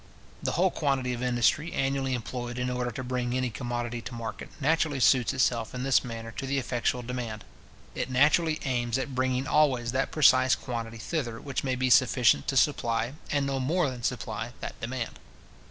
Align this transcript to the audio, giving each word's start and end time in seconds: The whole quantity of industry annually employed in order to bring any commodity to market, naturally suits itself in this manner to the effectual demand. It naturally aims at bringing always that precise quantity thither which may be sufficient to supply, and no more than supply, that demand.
The 0.41 0.53
whole 0.53 0.71
quantity 0.71 1.13
of 1.13 1.21
industry 1.21 1.71
annually 1.73 2.15
employed 2.15 2.57
in 2.57 2.71
order 2.71 2.89
to 2.89 3.03
bring 3.03 3.37
any 3.37 3.51
commodity 3.51 4.01
to 4.01 4.15
market, 4.15 4.49
naturally 4.59 4.99
suits 4.99 5.31
itself 5.31 5.75
in 5.75 5.83
this 5.83 6.03
manner 6.03 6.31
to 6.37 6.47
the 6.47 6.57
effectual 6.57 7.03
demand. 7.03 7.43
It 7.93 8.09
naturally 8.09 8.59
aims 8.63 8.97
at 8.97 9.13
bringing 9.13 9.45
always 9.45 9.91
that 9.91 10.09
precise 10.09 10.55
quantity 10.55 10.97
thither 10.97 11.39
which 11.39 11.63
may 11.63 11.75
be 11.75 11.91
sufficient 11.91 12.47
to 12.47 12.57
supply, 12.57 13.13
and 13.29 13.45
no 13.45 13.59
more 13.59 13.91
than 13.91 14.01
supply, 14.01 14.53
that 14.59 14.81
demand. 14.81 15.19